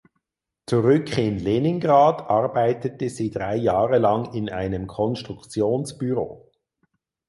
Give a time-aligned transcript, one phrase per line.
[0.65, 6.49] Zurück in Leningrad arbeitete sie drei Jahre lang in einem Konstruktionsbüro.